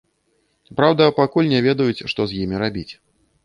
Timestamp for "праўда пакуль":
0.79-1.51